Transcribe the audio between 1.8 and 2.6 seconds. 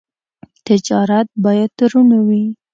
روڼ وي.